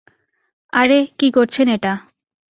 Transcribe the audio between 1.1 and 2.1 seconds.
কী করছেন এটা?